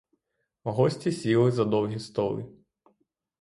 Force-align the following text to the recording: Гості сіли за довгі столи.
Гості 0.63 1.11
сіли 1.11 1.51
за 1.51 1.65
довгі 1.65 1.99
столи. 1.99 2.45